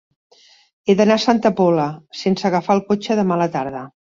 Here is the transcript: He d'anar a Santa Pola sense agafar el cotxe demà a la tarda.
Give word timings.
He 0.91 0.95
d'anar 1.01 1.17
a 1.21 1.23
Santa 1.25 1.51
Pola 1.61 1.85
sense 2.25 2.51
agafar 2.51 2.79
el 2.79 2.85
cotxe 2.91 3.19
demà 3.21 3.37
a 3.39 3.43
la 3.45 3.53
tarda. 3.59 3.89